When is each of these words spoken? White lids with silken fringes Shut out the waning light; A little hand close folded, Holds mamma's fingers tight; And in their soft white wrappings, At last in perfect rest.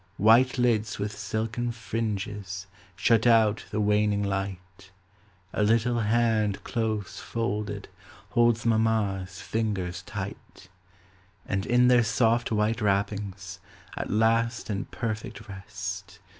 White 0.17 0.57
lids 0.57 0.97
with 0.97 1.15
silken 1.15 1.71
fringes 1.71 2.65
Shut 2.95 3.27
out 3.27 3.65
the 3.69 3.79
waning 3.79 4.23
light; 4.23 4.89
A 5.53 5.61
little 5.61 5.99
hand 5.99 6.63
close 6.63 7.19
folded, 7.19 7.87
Holds 8.31 8.65
mamma's 8.65 9.39
fingers 9.41 10.01
tight; 10.01 10.69
And 11.45 11.67
in 11.67 11.87
their 11.87 12.03
soft 12.03 12.51
white 12.51 12.81
wrappings, 12.81 13.59
At 13.95 14.09
last 14.09 14.71
in 14.71 14.85
perfect 14.85 15.47
rest. 15.47 16.17